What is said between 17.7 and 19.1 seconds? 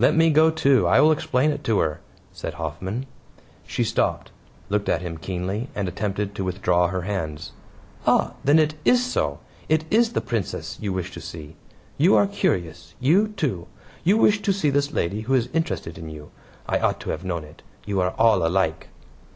You are all alike."